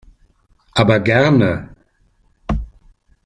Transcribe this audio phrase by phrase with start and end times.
[0.73, 1.75] Aber gerne!